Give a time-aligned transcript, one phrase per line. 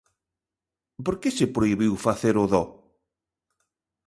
[1.05, 2.63] ¿Por que se prohibiu facer o dó?